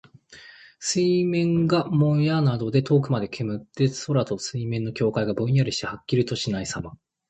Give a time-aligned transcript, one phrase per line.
[0.79, 6.97] 水面がもやなどで遠くまで煙って、空と水面の境界がぼんやりしてはっきりとしないさま。